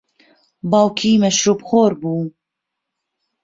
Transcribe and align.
باوکی 0.71 1.11
مەشروبخۆر 1.23 1.91
بوو. 2.01 2.21